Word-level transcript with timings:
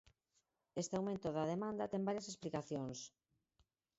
Este 0.81 0.93
aumento 0.95 1.27
da 1.31 1.49
demanda 1.53 1.91
ten 1.91 2.07
varias 2.07 2.27
explicacións. 2.31 2.99